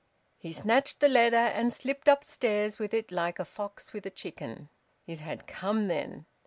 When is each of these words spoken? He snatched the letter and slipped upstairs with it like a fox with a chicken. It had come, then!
He 0.39 0.51
snatched 0.51 0.99
the 0.99 1.07
letter 1.07 1.35
and 1.37 1.71
slipped 1.71 2.07
upstairs 2.07 2.79
with 2.79 2.91
it 2.91 3.11
like 3.11 3.37
a 3.37 3.45
fox 3.45 3.93
with 3.93 4.03
a 4.07 4.09
chicken. 4.09 4.67
It 5.05 5.19
had 5.19 5.45
come, 5.45 5.89
then! 5.89 6.25